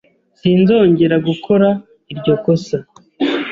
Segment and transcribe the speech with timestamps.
[0.03, 0.03] S
[0.39, 1.67] Sinzongera gukora
[2.11, 2.77] iryo kosa.